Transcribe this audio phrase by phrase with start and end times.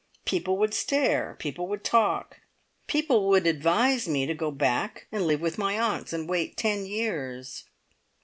[0.25, 2.39] People would stare, people would talk,
[2.87, 6.87] people would advise me to go back and live with my aunts, and wait ten
[6.87, 7.65] years.